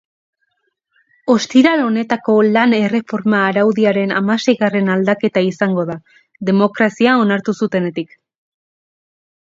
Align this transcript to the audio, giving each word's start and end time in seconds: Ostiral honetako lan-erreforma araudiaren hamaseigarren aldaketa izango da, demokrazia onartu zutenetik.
Ostiral 1.33 1.81
honetako 1.89 2.37
lan-erreforma 2.55 3.43
araudiaren 3.49 4.15
hamaseigarren 4.21 4.89
aldaketa 4.95 5.45
izango 5.51 5.85
da, 5.91 6.01
demokrazia 6.51 7.17
onartu 7.27 7.59
zutenetik. 7.63 8.17